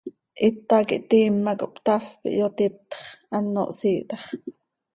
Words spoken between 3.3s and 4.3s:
ano hsiih tax.